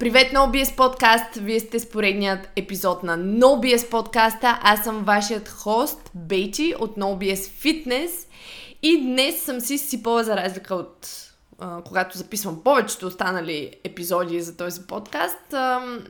[0.00, 1.34] Привет, NoBS подкаст!
[1.34, 4.58] Вие сте с поредният епизод на NoBS подкаста.
[4.62, 8.10] Аз съм вашият хост, Бейчи от NoBS Fitness.
[8.82, 11.08] И днес съм си сипала за разлика от
[11.84, 15.54] когато записвам повечето останали епизоди за този подкаст,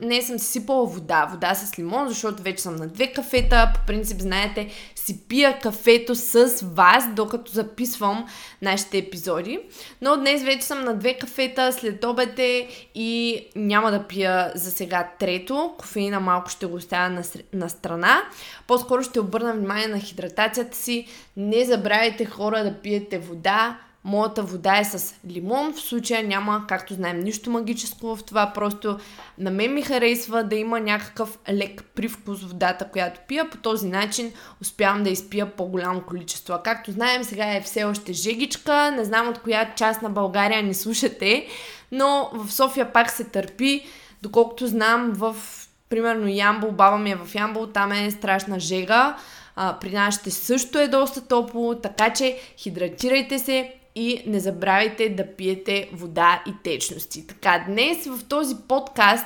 [0.01, 1.27] не съм си сипала вода.
[1.31, 3.71] Вода с лимон, защото вече съм на две кафета.
[3.75, 8.27] По принцип, знаете, си пия кафето с вас, докато записвам
[8.61, 9.59] нашите епизоди.
[10.01, 15.09] Но днес вече съм на две кафета след обете и няма да пия за сега
[15.19, 15.73] трето.
[15.77, 17.23] Кофеина малко ще го оставя на,
[17.53, 18.21] на страна.
[18.67, 21.07] По-скоро ще обърна внимание на хидратацията си.
[21.37, 25.73] Не забравяйте хора да пиете вода Моята вода е с лимон.
[25.73, 28.51] В случая няма, както знаем, нищо магическо в това.
[28.53, 28.99] Просто
[29.37, 33.49] на мен ми харесва да има някакъв лек привкус водата, която пия.
[33.49, 36.59] По този начин успявам да изпия по-голямо количество.
[36.63, 38.91] Както знаем, сега е все още жегичка.
[38.91, 41.47] Не знам от коя част на България ни слушате,
[41.91, 43.85] но в София пак се търпи.
[44.21, 45.35] Доколкото знам, в
[45.89, 49.17] примерно Ямбол, баба ми е в Ямбол, там е страшна жега.
[49.55, 55.09] А, при нас ще също е доста топло, така че хидратирайте се, и не забравяйте
[55.09, 57.27] да пиете вода и течности.
[57.27, 59.25] Така, днес в този подкаст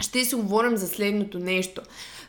[0.00, 1.80] ще си говорим за следното нещо.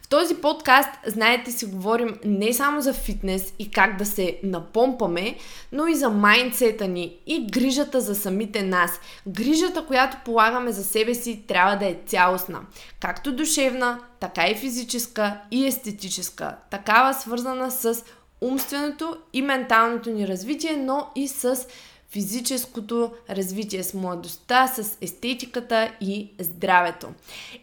[0.01, 5.35] В този подкаст, знаете, си говорим не само за фитнес и как да се напомпаме,
[5.71, 8.99] но и за майндсета ни и грижата за самите нас.
[9.27, 12.61] Грижата, която полагаме за себе си, трябва да е цялостна.
[12.99, 16.55] Както душевна, така и физическа и естетическа.
[16.71, 18.03] Такава свързана с
[18.43, 21.67] умственото и менталното ни развитие, но и с
[22.13, 27.07] физическото развитие, с младостта, с естетиката и здравето.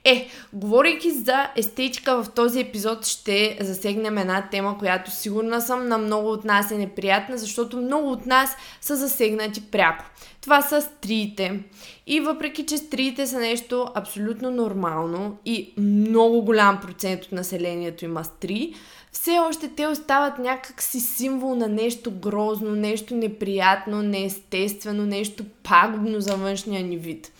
[0.04, 5.98] Е, говорейки за естетика в този епизод ще засегнем една тема, която сигурна съм на
[5.98, 10.04] много от нас е неприятна, защото много от нас са засегнати пряко.
[10.40, 11.60] Това са стриите.
[12.06, 18.24] И въпреки, че стриите са нещо абсолютно нормално и много голям процент от населението има
[18.24, 18.74] стри,
[19.12, 26.36] все още те остават някакси символ на нещо грозно, нещо неприятно, неестествено, нещо пагубно за
[26.36, 27.32] външния ни вид.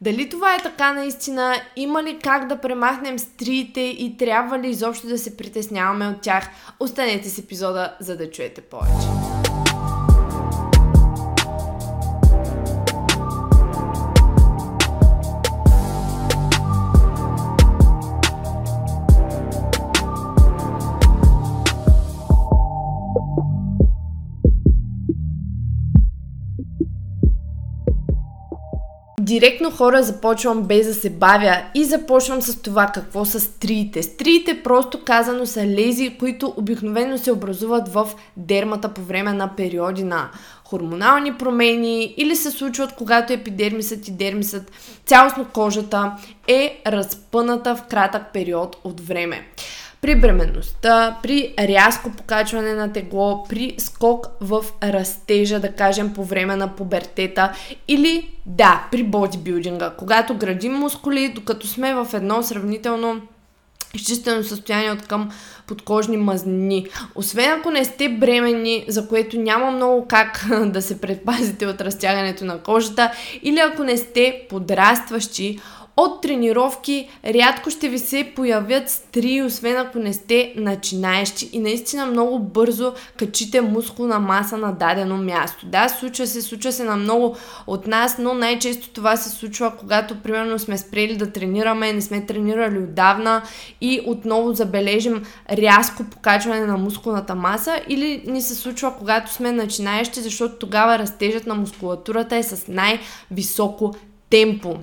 [0.00, 1.54] Дали това е така наистина?
[1.76, 6.48] Има ли как да премахнем стриите и трябва ли изобщо да се притесняваме от тях?
[6.80, 9.31] Останете с епизода, за да чуете повече.
[29.32, 34.02] Директно хора започвам без да се бавя и започвам с това какво са стриите.
[34.02, 40.04] Стриите просто казано са лези, които обикновено се образуват в дермата по време на периоди
[40.04, 40.30] на
[40.64, 44.72] хормонални промени или се случват когато епидермисът и дермисът,
[45.06, 46.12] цялостно кожата
[46.48, 49.46] е разпъната в кратък период от време
[50.02, 56.56] при бременността, при рязко покачване на тегло, при скок в растежа, да кажем по време
[56.56, 57.52] на пубертета
[57.88, 63.20] или да, при бодибилдинга, когато градим мускули, докато сме в едно сравнително
[63.94, 65.30] изчистено състояние от към
[65.66, 66.86] подкожни мазнини.
[67.14, 72.44] Освен ако не сте бременни, за което няма много как да се предпазите от разтягането
[72.44, 75.60] на кожата, или ако не сте подрастващи,
[75.96, 82.06] от тренировки рядко ще ви се появят стри, освен ако не сте начинаещи и наистина
[82.06, 85.66] много бързо качите мускулна маса на дадено място.
[85.66, 87.36] Да, случва се, случва се на много
[87.66, 92.26] от нас, но най-често това се случва, когато примерно сме спрели да тренираме, не сме
[92.26, 93.42] тренирали отдавна
[93.80, 100.20] и отново забележим рязко покачване на мускулната маса или ни се случва, когато сме начинаещи,
[100.20, 103.94] защото тогава растежът на мускулатурата е с най-високо
[104.32, 104.76] темпо.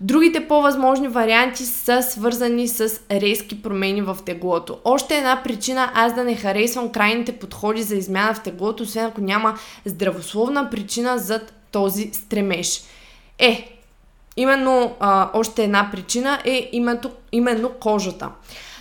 [0.00, 4.78] Другите по-възможни варианти са свързани с резки промени в теглото.
[4.84, 9.20] Още една причина аз да не харесвам крайните подходи за измяна в теглото, освен ако
[9.20, 12.82] няма здравословна причина за този стремеж.
[13.38, 13.78] Е,
[14.36, 18.28] именно а, още една причина е именно, именно кожата.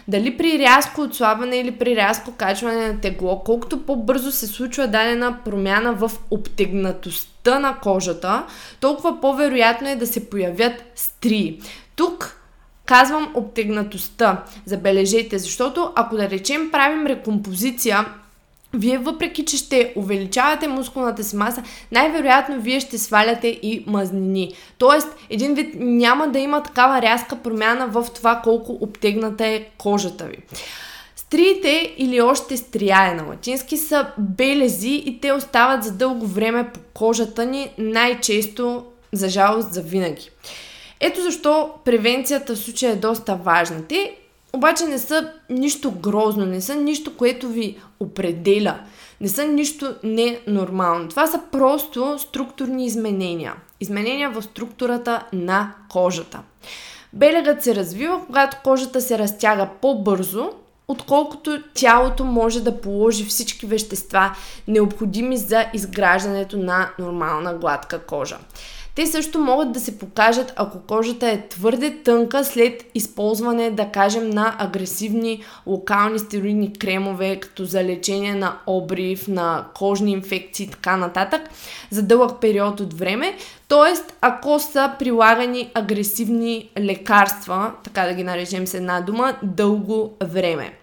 [0.07, 5.38] Дали при рязко отслабване или при рязко качване на тегло, колкото по-бързо се случва дадена
[5.45, 8.44] промяна в обтегнатостта на кожата,
[8.80, 11.59] толкова по-вероятно е да се появят стрии.
[11.95, 12.42] Тук
[12.86, 18.06] казвам обтегнатостта, забележете, защото ако да речем правим рекомпозиция
[18.74, 24.54] вие въпреки, че ще увеличавате мускулната си маса, най-вероятно вие ще сваляте и мазнини.
[24.78, 30.26] Тоест, един вид няма да има такава рязка промяна в това колко обтегната е кожата
[30.26, 30.38] ви.
[31.16, 36.80] Стриите или още стрияе на латински са белези и те остават за дълго време по
[36.94, 38.84] кожата ни, най-често,
[39.14, 40.30] за жалост, за винаги.
[41.00, 43.88] Ето защо превенцията в случая е доста важна.
[43.88, 44.16] Те
[44.53, 48.80] обаче не са нищо грозно, не са нищо, което ви определя.
[49.21, 51.07] Не са нищо ненормално.
[51.07, 53.53] Това са просто структурни изменения.
[53.80, 56.39] Изменения в структурата на кожата.
[57.13, 60.50] Белегът се развива, когато кожата се разтяга по-бързо,
[60.88, 64.36] отколкото тялото може да положи всички вещества,
[64.68, 68.38] необходими за изграждането на нормална гладка кожа.
[68.96, 74.30] Те също могат да се покажат, ако кожата е твърде тънка след използване, да кажем,
[74.30, 80.98] на агресивни локални стероидни кремове, като за лечение на обрив, на кожни инфекции и така
[80.98, 81.42] нататък,
[81.90, 83.38] за дълъг период от време.
[83.68, 90.74] Тоест, ако са прилагани агресивни лекарства, така да ги наречем с една дума, дълго време.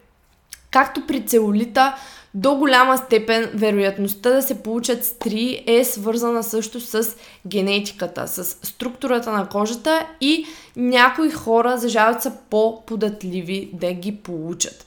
[0.71, 1.95] Както при целулита,
[2.39, 9.33] до голяма степен вероятността да се получат стри е свързана също с генетиката, с структурата
[9.33, 10.47] на кожата и
[10.77, 14.87] някои хора, за жалост, са по-податливи да ги получат.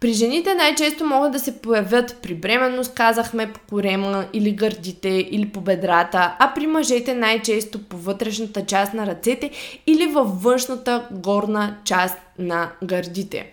[0.00, 5.48] При жените най-често могат да се появят при бременност, казахме по корема или гърдите или
[5.48, 9.50] по бедрата, а при мъжете най-често по вътрешната част на ръцете
[9.86, 13.52] или във външната горна част на гърдите.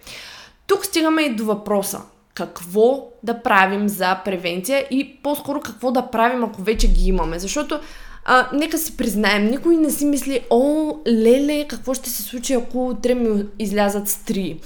[0.67, 2.01] Тук стигаме и до въпроса
[2.35, 7.39] какво да правим за превенция и по-скоро какво да правим, ако вече ги имаме.
[7.39, 7.79] Защото
[8.25, 12.87] а, нека си признаем, никой не си мисли, о, леле, какво ще се случи, ако
[12.87, 14.59] утре ми излязат стри.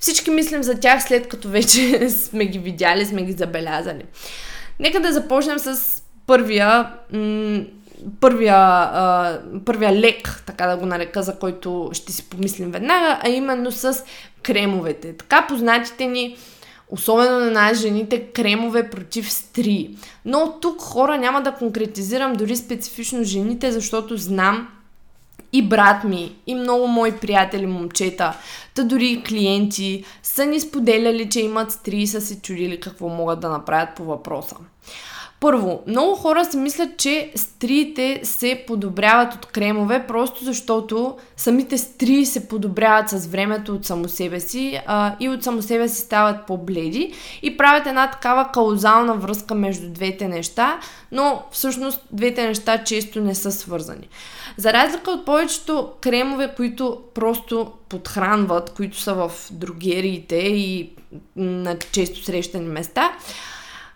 [0.00, 4.04] Всички мислим за тях след като вече сме ги видяли, сме ги забелязали.
[4.78, 7.60] Нека да започнем с първия, м-
[8.20, 13.28] първия, а, първия лек, така да го нарека, за който ще си помислим веднага, а
[13.28, 14.04] именно с
[14.42, 15.16] кремовете.
[15.16, 16.36] Така познатите ни
[16.90, 19.90] особено на най-жените, кремове против стри.
[20.24, 24.68] Но тук хора няма да конкретизирам дори специфично жените, защото знам
[25.52, 28.36] и брат ми, и много мои приятели момчета,
[28.74, 33.08] та дори и клиенти са ни споделяли, че имат стри и са се чудили какво
[33.08, 34.56] могат да направят по въпроса.
[35.40, 42.26] Първо, много хора си мислят, че стриите се подобряват от кремове, просто защото самите стрии
[42.26, 46.46] се подобряват с времето от само себе си а, и от само себе си стават
[46.46, 50.80] по-бледи и правят една такава каузална връзка между двете неща,
[51.12, 54.08] но всъщност двете неща често не са свързани.
[54.56, 60.90] За разлика от повечето кремове, които просто подхранват, които са в другериите и
[61.36, 63.12] на често срещани места,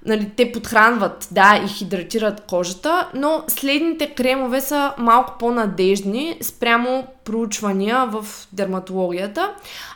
[0.05, 8.07] нали, те подхранват, да, и хидратират кожата, но следните кремове са малко по-надежни спрямо проучвания
[8.07, 9.51] в дерматологията,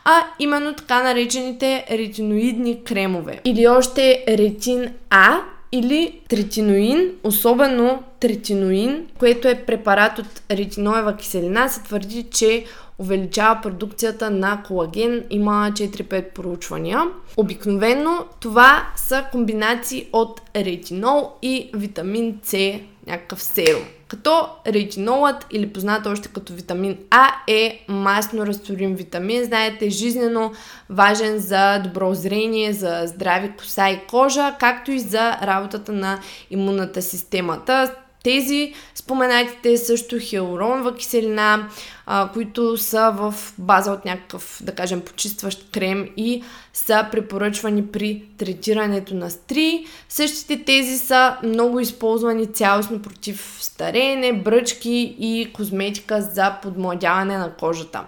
[0.05, 3.41] а именно така наречените ретиноидни кремове.
[3.45, 5.37] Или още ретин А,
[5.73, 12.65] или третиноин, особено третиноин, което е препарат от ретиноева киселина, се твърди, че
[12.99, 15.25] увеличава продукцията на колаген.
[15.31, 17.03] Има 4-5 проучвания.
[17.37, 23.83] Обикновено това са комбинации от ретинол и витамин С, някакъв серум.
[24.09, 30.53] Като ретинолът или познат още като витамин А е масно разтворим витамин, знаете, жизнено
[30.91, 36.19] важен за добро зрение, за здрави коса и кожа, както и за работата на
[36.51, 37.95] имунната системата
[38.25, 41.69] тези споменатите също хиалуронова киселина,
[42.07, 48.23] а, които са в база от някакъв, да кажем, почистващ крем и са препоръчвани при
[48.39, 49.87] третирането на стри.
[50.09, 58.05] Същите тези са много използвани цялостно против стареене, бръчки и козметика за подмладяване на кожата.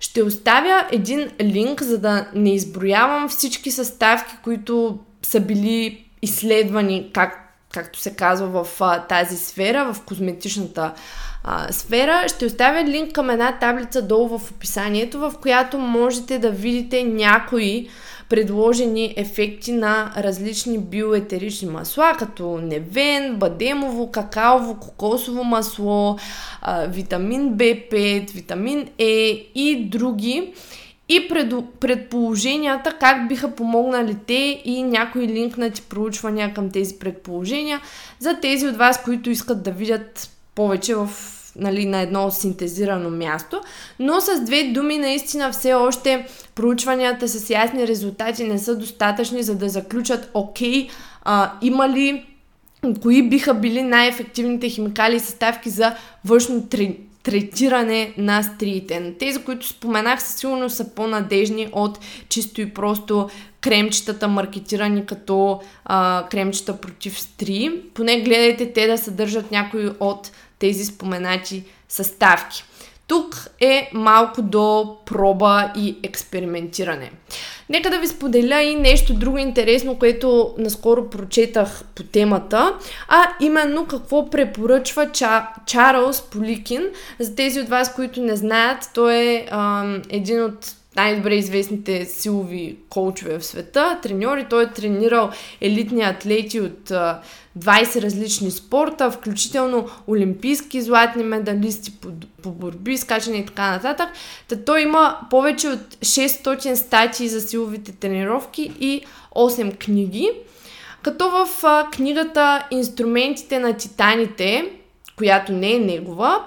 [0.00, 7.43] Ще оставя един линк, за да не изброявам всички съставки, които са били изследвани как
[7.74, 10.92] както се казва в а, тази сфера, в козметичната
[11.44, 12.28] а, сфера.
[12.28, 17.88] Ще оставя линк към една таблица долу в описанието, в която можете да видите някои
[18.28, 26.18] предложени ефекти на различни биоетерични масла, като невен, бадемово, какаово, кокосово масло,
[26.62, 30.52] а, витамин B5, витамин Е и други
[31.08, 37.80] и пред, предположенията как биха помогнали те и някои линкнати проучвания към тези предположения
[38.18, 41.08] за тези от вас, които искат да видят повече в
[41.56, 43.60] нали, на едно синтезирано място.
[43.98, 49.54] Но с две думи наистина все още проучванията с ясни резултати не са достатъчни, за
[49.54, 50.88] да заключат окей,
[51.24, 52.26] а, има ли
[53.02, 55.94] кои биха били най-ефективните химикали и съставки за
[56.24, 56.68] външно
[57.24, 59.14] третиране на стриите.
[59.18, 66.26] Тези, които споменах, със сигурност са по-надежни от чисто и просто кремчетата, маркетирани като а,
[66.30, 67.82] кремчета против стри.
[67.94, 72.64] Поне гледайте те да съдържат някои от тези споменати съставки.
[73.06, 77.10] Тук е малко до проба и експериментиране.
[77.68, 82.78] Нека да ви споделя и нещо друго интересно, което наскоро прочетах по темата,
[83.08, 86.82] а именно какво препоръчва Ча, Чарлз Поликин.
[87.18, 92.76] За тези от вас, които не знаят, той е ам, един от най-добре известните силови
[92.88, 94.46] коучове в света, треньори.
[94.50, 97.20] Той е тренирал елитни атлети от а,
[97.58, 102.08] 20 различни спорта, включително олимпийски златни медалисти по,
[102.42, 104.08] по борби, скачане и така нататък.
[104.48, 109.00] Та той има повече от 600 статии за силовите тренировки и
[109.34, 110.30] 8 книги.
[111.02, 111.48] Като в
[111.92, 114.70] книгата Инструментите на титаните,
[115.16, 116.44] която не е негова,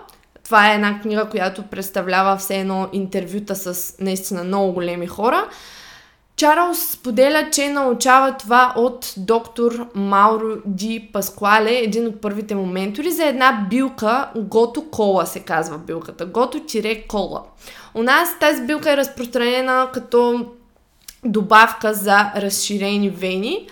[0.48, 5.50] това е една книга, която представлява все едно интервюта с наистина много големи хора.
[6.36, 13.12] Чарлз споделя, че научава това от доктор Мауро Ди Паскуале, един от първите му ментори,
[13.12, 17.44] за една билка, Гото Кола се казва билката, Гото-кола.
[17.94, 20.46] У нас тази билка е разпространена като
[21.25, 23.68] добавка за разширени вени,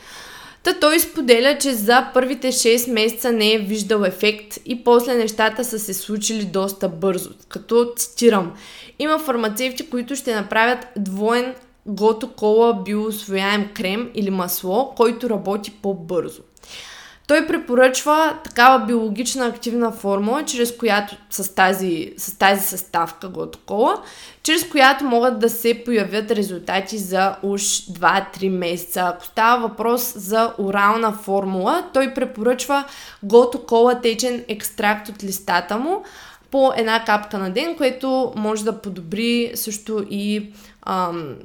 [0.65, 5.63] Та той споделя, че за първите 6 месеца не е виждал ефект и после нещата
[5.63, 7.29] са се случили доста бързо.
[7.50, 8.53] Като цитирам,
[9.00, 11.55] има фармацевти, които ще направят двоен
[11.86, 16.41] гото кола биосвояем крем или масло, който работи по-бързо.
[17.27, 23.29] Той препоръчва такава биологична активна формула, чрез която с тази, с тази съставка
[23.65, 23.96] кола,
[24.44, 29.01] чрез която могат да се появят резултати за уж 2-3 месеца.
[29.01, 32.84] Ако става въпрос за орална формула, той препоръчва
[33.60, 36.03] кола течен екстракт от листата му
[36.51, 40.51] по една капка на ден, което може да подобри също и
[40.86, 41.36] ам,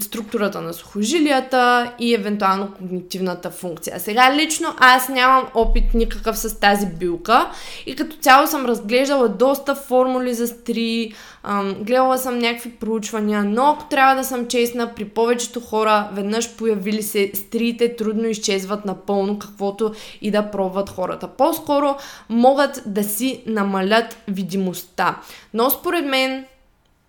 [0.00, 4.00] структурата на сухожилията и евентуално когнитивната функция.
[4.00, 7.50] Сега лично аз нямам опит никакъв с тази билка
[7.86, 13.66] и като цяло съм разглеждала доста формули за стри, ам, гледала съм някакви проучвания, но
[13.66, 19.38] ако трябва да съм честна, при повечето хора веднъж появили се стриите трудно изчезват напълно
[19.38, 21.28] каквото и да пробват хората.
[21.28, 21.96] По-скоро
[22.28, 25.18] могат да си намалят видимостта.
[25.54, 26.44] Но според мен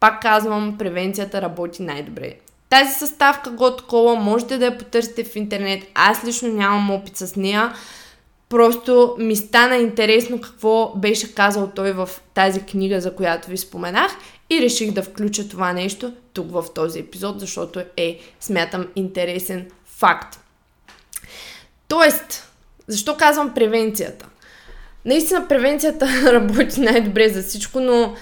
[0.05, 2.33] пак казвам, превенцията работи най-добре.
[2.69, 5.83] Тази съставка God Cola можете да я потърсите в интернет.
[5.95, 7.73] Аз лично нямам опит с нея.
[8.49, 14.11] Просто ми стана интересно какво беше казал той в тази книга, за която ви споменах
[14.49, 20.39] и реших да включа това нещо тук в този епизод, защото е, смятам, интересен факт.
[21.87, 22.51] Тоест,
[22.87, 24.25] защо казвам превенцията?
[25.05, 28.15] Наистина превенцията работи най-добре за всичко, но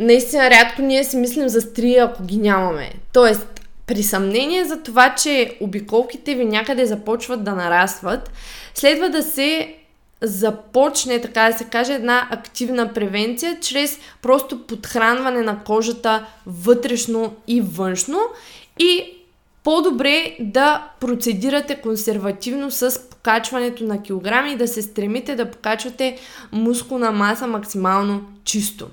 [0.00, 2.92] наистина рядко ние си мислим за стрия, ако ги нямаме.
[3.12, 8.30] Тоест, при съмнение за това, че обиколките ви някъде започват да нарастват,
[8.74, 9.74] следва да се
[10.22, 17.60] започне, така да се каже, една активна превенция, чрез просто подхранване на кожата вътрешно и
[17.60, 18.18] външно
[18.78, 19.14] и
[19.64, 26.18] по-добре да процедирате консервативно с покачването на килограми и да се стремите да покачвате
[26.52, 28.86] мускулна маса максимално чисто.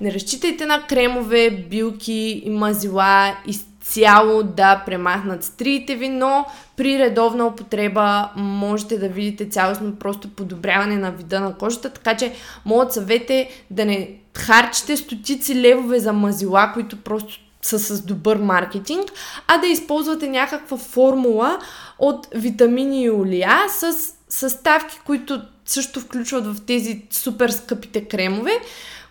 [0.00, 6.46] Не разчитайте на кремове, билки и мазила изцяло да премахнат стриите ви, но
[6.76, 12.32] при редовна употреба можете да видите цялостно просто подобряване на вида на кожата, така че
[12.64, 18.36] моят съвет е да не харчите стотици левове за мазила, които просто са с добър
[18.36, 19.12] маркетинг,
[19.46, 21.58] а да използвате някаква формула
[21.98, 23.92] от витамини и олия с
[24.28, 28.60] съставки, които също включват в тези супер скъпите кремове,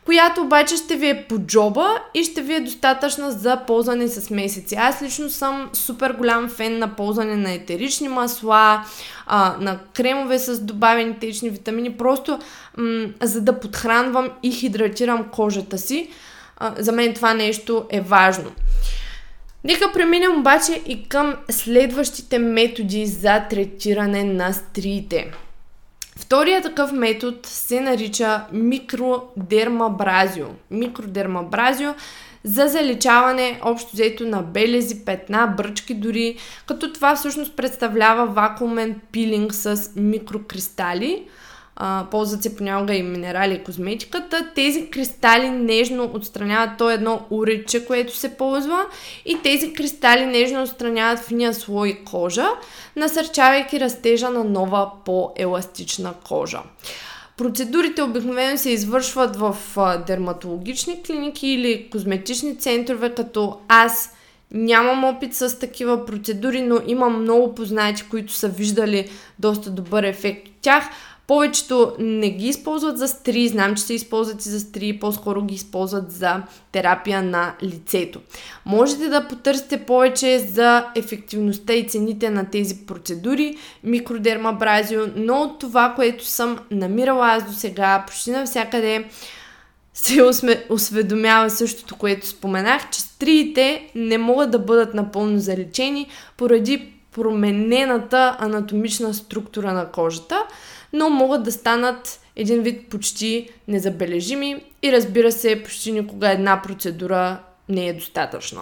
[0.06, 4.30] която обаче ще ви е по джоба и ще ви е достатъчна за ползване с
[4.30, 4.76] месеци.
[4.76, 8.86] Аз лично съм супер голям фен на ползване на етерични масла,
[9.26, 12.40] а, на кремове с добавени течни витамини, просто
[12.78, 16.10] м- за да подхранвам и хидратирам кожата си.
[16.78, 18.52] За мен това нещо е важно.
[19.64, 25.32] Нека преминем обаче и към следващите методи за третиране на стриите.
[26.18, 30.46] Втория такъв метод се нарича микродермабразио.
[30.72, 31.94] Микродермабразио
[32.44, 39.54] за заличаване общо взето на белези, петна, бръчки дори, като това всъщност представлява вакуумен пилинг
[39.54, 41.24] с микрокристали–
[41.76, 44.50] а, ползват се понякога и минерали и козметиката.
[44.56, 48.86] Тези кристали нежно отстраняват то едно урече, което се ползва
[49.26, 52.48] и тези кристали нежно отстраняват финия слой кожа,
[52.96, 56.60] насърчавайки растежа на нова по-еластична кожа.
[57.38, 59.58] Процедурите обикновено се извършват в
[60.08, 64.16] дерматологични клиники или козметични центрове, като аз
[64.52, 70.48] Нямам опит с такива процедури, но имам много познати, които са виждали доста добър ефект
[70.48, 70.84] от тях.
[71.28, 75.56] Повечето не ги използват за стри, знам, че се използват и за стри, по-скоро ги
[75.56, 78.22] използват за терапия на лицето.
[78.66, 86.26] Можете да потърсите повече за ефективността и цените на тези процедури, микродермабразио, но това, което
[86.26, 89.06] съм намирала аз до сега, почти навсякъде,
[89.94, 90.24] се
[90.70, 99.14] осведомява същото, което споменах, че стриите не могат да бъдат напълно залечени поради променената анатомична
[99.14, 100.44] структура на кожата,
[100.96, 107.38] но могат да станат един вид почти незабележими и разбира се, почти никога една процедура
[107.70, 108.62] не е достатъчна.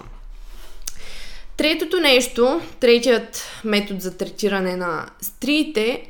[1.58, 6.04] Третото нещо, третият метод за третиране на стриите,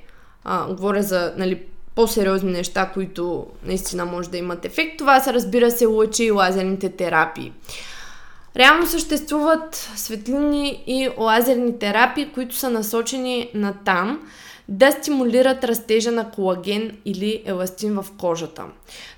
[0.44, 1.62] а, говоря за нали,
[1.96, 6.90] по-сериозни неща, които наистина може да имат ефект, това са разбира се лъчи и лазерните
[6.90, 7.52] терапии.
[8.56, 14.20] Реално съществуват светлини и лазерни терапии, които са насочени на там
[14.68, 18.64] да стимулират растежа на колаген или еластин в кожата.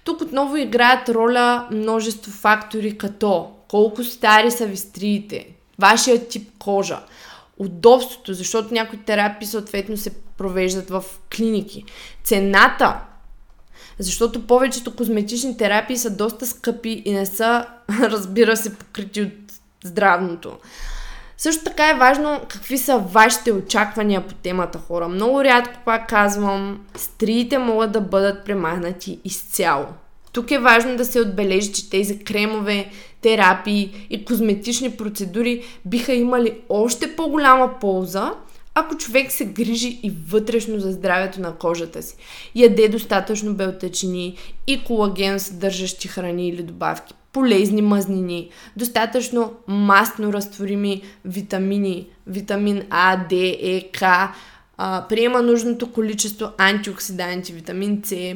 [0.04, 5.48] Тук отново играят роля множество фактори, като колко стари са ви стриите,
[5.80, 7.00] вашия тип кожа,
[7.58, 11.04] удобството, защото някои терапии съответно се провеждат в
[11.36, 11.84] клиники,
[12.24, 13.00] цената,
[14.00, 19.34] защото повечето козметични терапии са доста скъпи и не са, разбира се, покрити от
[19.84, 20.58] здравното.
[21.38, 25.08] Също така е важно какви са вашите очаквания по темата хора.
[25.08, 29.86] Много рядко пак казвам, стриите могат да бъдат премахнати изцяло.
[30.32, 36.62] Тук е важно да се отбележи, че тези кремове, терапии и козметични процедури биха имали
[36.70, 38.34] още по-голяма полза,
[38.76, 42.16] ако човек се грижи и вътрешно за здравето на кожата си,
[42.56, 44.38] яде достатъчно белтъчини
[44.68, 53.36] и колаген съдържащи храни или добавки, полезни мазнини, достатъчно масно разтворими витамини, витамин А, Д,
[53.62, 54.02] Е, К,
[54.78, 58.36] а, приема нужното количество антиоксиданти, витамин С,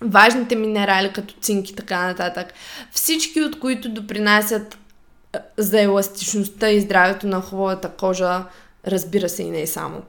[0.00, 2.52] важните минерали като цинк и така нататък.
[2.92, 4.78] Всички от които допринасят
[5.56, 8.44] за еластичността и здравето на хубавата кожа,
[8.86, 10.02] разбира се и не само.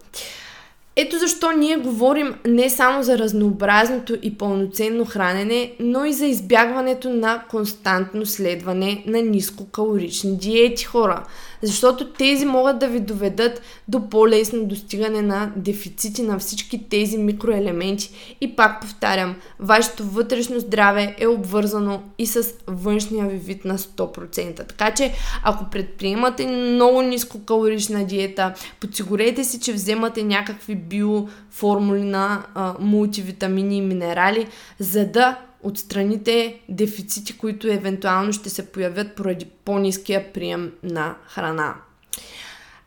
[0.96, 7.10] Ето защо ние говорим не само за разнообразното и пълноценно хранене, но и за избягването
[7.10, 11.24] на константно следване на нискокалорични диети, хора
[11.64, 18.12] защото тези могат да ви доведат до по-лесно достигане на дефицити на всички тези микроелементи.
[18.42, 24.68] И пак повтарям, вашето вътрешно здраве е обвързано и с външния ви вид на 100%.
[24.68, 32.74] Така че, ако предприемате много нискокалорична диета, подсигурете си, че вземате някакви биоформули на а,
[32.80, 34.48] мултивитамини и минерали,
[34.80, 41.76] за да отстраните дефицити, които евентуално ще се появят поради по-низкия прием на храна.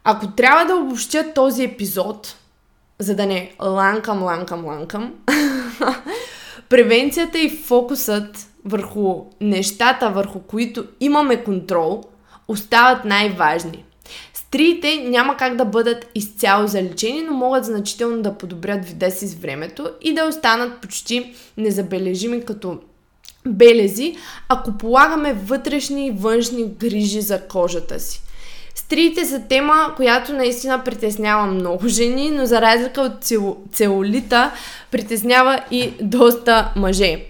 [0.05, 2.37] Ако трябва да обобщя този епизод,
[2.99, 5.15] за да не ланкам, ланкам, ланкам,
[6.69, 12.05] превенцията и фокусът върху нещата, върху които имаме контрол,
[12.49, 13.86] остават най-важни.
[14.57, 19.35] Стриите няма как да бъдат изцяло залечени, но могат значително да подобрят вида си с
[19.35, 22.79] времето и да останат почти незабележими като
[23.47, 24.16] белези,
[24.49, 28.23] ако полагаме вътрешни и външни грижи за кожата си.
[28.75, 33.25] Стриите са тема, която наистина притеснява много жени, но за разлика от
[33.73, 34.53] целулита
[34.90, 37.25] притеснява и доста мъже.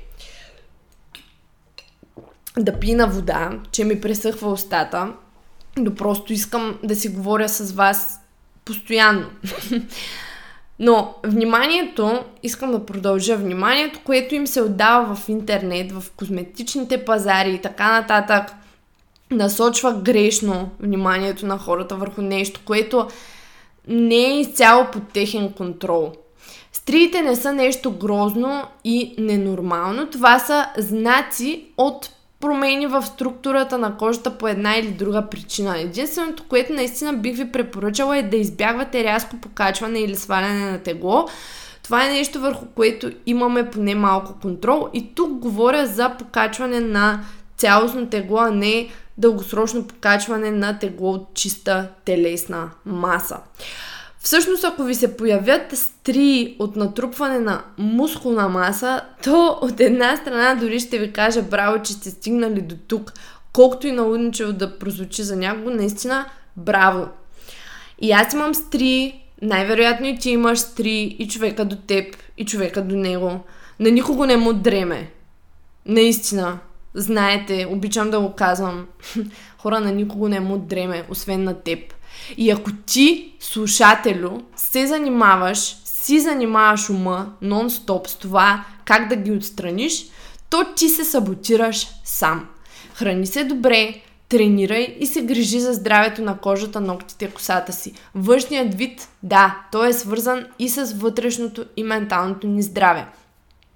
[2.58, 5.12] Да пина вода, че ми пресъхва устата,
[5.76, 8.20] но просто искам да си говоря с вас
[8.64, 9.26] постоянно.
[10.78, 17.50] Но вниманието, искам да продължа, вниманието, което им се отдава в интернет, в козметичните пазари
[17.50, 18.56] и така нататък,
[19.30, 23.08] насочва грешно вниманието на хората върху нещо, което
[23.88, 26.12] не е изцяло под техен контрол.
[26.72, 30.06] Стриите не са нещо грозно и ненормално.
[30.06, 32.10] Това са знаци от
[32.46, 35.80] промени в структурата на кожата по една или друга причина.
[35.80, 41.28] Единственото, което наистина бих ви препоръчала е да избягвате рязко покачване или сваляне на тегло.
[41.82, 44.88] Това е нещо върху което имаме поне малко контрол.
[44.94, 47.20] И тук говоря за покачване на
[47.56, 53.38] цялостно тегло, а не дългосрочно покачване на тегло от чиста телесна маса.
[54.26, 60.54] Всъщност, ако ви се появят стри от натрупване на мускулна маса, то от една страна
[60.54, 63.12] дори ще ви кажа браво, че сте стигнали до тук.
[63.52, 67.08] Колкото и налудничево да прозвучи за някого, наистина браво.
[68.00, 72.82] И аз имам стри, най-вероятно и ти имаш стри, и човека до теб, и човека
[72.82, 73.40] до него.
[73.80, 75.10] На никого не му дреме.
[75.86, 76.58] Наистина.
[76.94, 78.86] Знаете, обичам да го казвам.
[79.58, 81.78] Хора, на никого не му дреме, освен на теб.
[82.36, 89.32] И ако ти, слушателю, се занимаваш си занимаваш ума нон-стоп с това как да ги
[89.32, 90.06] отстраниш,
[90.50, 92.46] то ти се саботираш сам.
[92.94, 97.92] Храни се добре, тренирай и се грижи за здравето на кожата, ногтите, косата си.
[98.14, 103.06] Външният вид, да, той е свързан и с вътрешното и менталното ни здраве.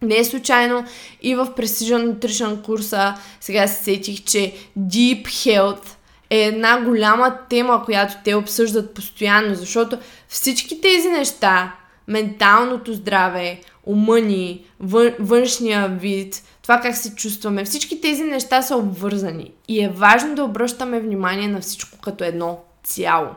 [0.03, 0.85] Не е случайно
[1.23, 5.87] и в Precision Nutrition курса сега се сетих, че Deep Health
[6.31, 11.73] е една голяма тема, която те обсъждат постоянно, защото всички тези неща,
[12.09, 18.77] менталното здраве, ума ни, вън, външния вид, това как се чувстваме, всички тези неща са
[18.77, 23.29] обвързани и е важно да обръщаме внимание на всичко като едно цяло.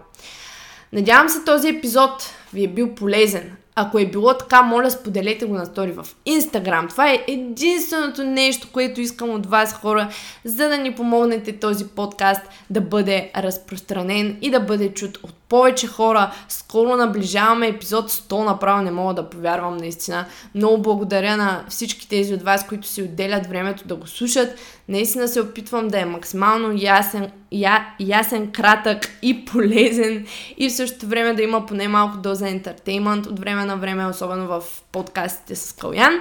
[0.94, 3.56] Надявам се този епизод ви е бил полезен.
[3.76, 6.88] Ако е било така, моля споделете го на стори в Инстаграм.
[6.88, 10.10] Това е единственото нещо, което искам от вас хора,
[10.46, 15.88] за да ни помогнете този подкаст да бъде разпространен и да бъде чут от повече
[15.88, 16.32] хора.
[16.50, 20.26] Скоро наближаваме епизод 100, направо не мога да повярвам наистина.
[20.56, 24.60] Много благодаря на всички тези от вас, които си отделят времето да го слушат.
[24.90, 30.26] Наистина се опитвам да е максимално ясен, я, ясен, кратък и полезен
[30.58, 34.48] и в същото време да има поне малко доза ентертеймент от време на време, особено
[34.48, 36.14] в подкастите с Калян.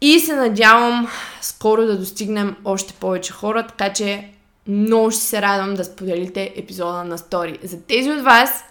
[0.00, 1.08] И се надявам
[1.40, 4.28] скоро да достигнем още повече хора, така че
[4.68, 7.58] много ще се радвам да споделите епизода на Стори.
[7.62, 8.64] За тези от вас,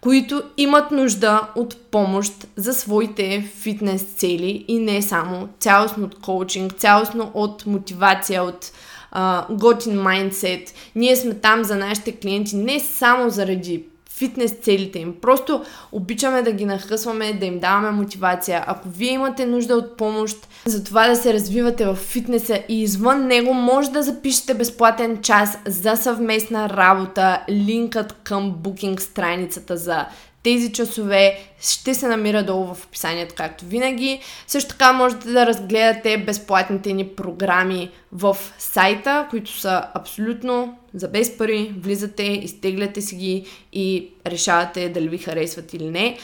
[0.00, 6.74] които имат нужда от помощ за своите фитнес цели и не само, цялостно от коучинг,
[6.74, 8.72] цялостно от мотивация, от
[9.10, 10.74] а, готин майндсет.
[10.94, 13.84] Ние сме там за нашите клиенти не само заради
[14.20, 15.14] фитнес целите им.
[15.20, 18.64] Просто обичаме да ги нахъсваме, да им даваме мотивация.
[18.66, 23.26] Ако вие имате нужда от помощ за това да се развивате в фитнеса и извън
[23.26, 27.40] него, може да запишете безплатен час за съвместна работа.
[27.50, 30.06] Линкът към букинг страницата за
[30.42, 34.20] тези часове ще се намира долу в описанието, както винаги.
[34.46, 41.38] Също така можете да разгледате безплатните ни програми в сайта, които са абсолютно за без
[41.38, 41.74] пари.
[41.80, 46.18] Влизате, изтегляте си ги и решавате дали ви харесват или не.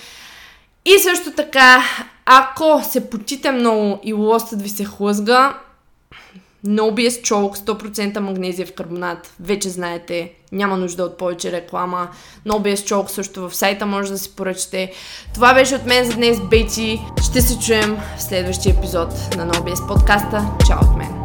[0.85, 1.83] И също така,
[2.25, 5.59] ако се потите много и лостът ви се хлъзга,
[6.67, 9.35] NoBS Chalk, 100% магнезия в карбонат.
[9.41, 12.09] Вече знаете, няма нужда от повече реклама.
[12.47, 14.93] NoBS Chalk също в сайта може да си поръчате.
[15.35, 17.01] Това беше от мен за днес, Бети.
[17.31, 20.45] Ще се чуем в следващия епизод на NoBS подкаста.
[20.67, 21.16] Чао!